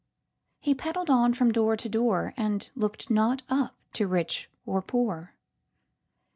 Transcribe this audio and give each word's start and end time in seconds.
He 0.59 0.73
peddled 0.73 1.11
on 1.11 1.35
from 1.35 1.51
door 1.51 1.77
to 1.77 1.87
door, 1.87 2.33
And 2.35 2.67
look'd 2.73 3.11
not 3.11 3.43
up 3.49 3.75
to 3.93 4.07
rich 4.07 4.49
or 4.65 4.81
poor. 4.81 5.35